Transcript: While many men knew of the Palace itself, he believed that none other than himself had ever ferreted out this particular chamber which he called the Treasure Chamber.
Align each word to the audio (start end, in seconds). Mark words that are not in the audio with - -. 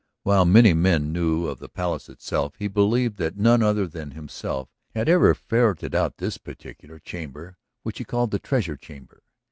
While 0.23 0.45
many 0.45 0.73
men 0.73 1.13
knew 1.13 1.45
of 1.45 1.59
the 1.59 1.69
Palace 1.69 2.09
itself, 2.09 2.55
he 2.57 2.67
believed 2.67 3.17
that 3.17 3.37
none 3.37 3.61
other 3.61 3.85
than 3.85 4.09
himself 4.09 4.67
had 4.95 5.07
ever 5.07 5.35
ferreted 5.35 5.93
out 5.93 6.17
this 6.17 6.39
particular 6.39 6.97
chamber 6.97 7.55
which 7.83 7.99
he 7.99 8.03
called 8.03 8.31
the 8.31 8.39
Treasure 8.39 8.77
Chamber. 8.77 9.21